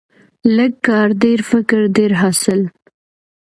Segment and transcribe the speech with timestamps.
[0.55, 2.59] لږ کار، ډیر فکر، ډیر حاصل.